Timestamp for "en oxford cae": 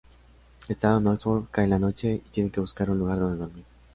1.11-1.67